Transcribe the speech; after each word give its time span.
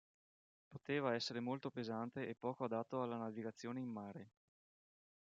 Poteva 0.67 1.13
essere 1.13 1.41
molto 1.41 1.69
pesante 1.69 2.27
e 2.27 2.33
poco 2.33 2.63
adatto 2.63 3.03
alla 3.03 3.17
navigazione 3.17 3.81
in 3.81 3.87
mare. 3.87 4.29